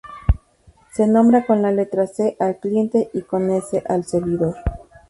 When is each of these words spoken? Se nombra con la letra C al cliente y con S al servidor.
Se 0.93 1.05
nombra 1.05 1.45
con 1.45 1.61
la 1.61 1.71
letra 1.71 2.07
C 2.07 2.35
al 2.39 2.57
cliente 2.57 3.11
y 3.13 3.21
con 3.21 3.51
S 3.51 3.83
al 3.87 4.03
servidor. 4.03 4.55